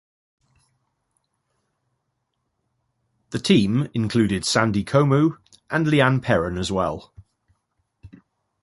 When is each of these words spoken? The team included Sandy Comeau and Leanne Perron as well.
The 3.29 3.37
team 3.37 3.87
included 3.93 4.45
Sandy 4.45 4.83
Comeau 4.83 5.37
and 5.69 5.85
Leanne 5.85 6.23
Perron 6.23 6.57
as 6.57 6.71
well. 6.71 7.13